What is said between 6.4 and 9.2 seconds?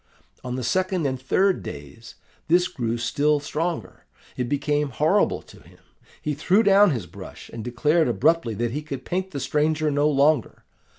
down his brush, and declared abruptly that he could